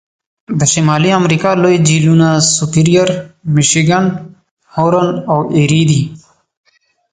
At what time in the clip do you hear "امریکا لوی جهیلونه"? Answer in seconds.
1.19-2.29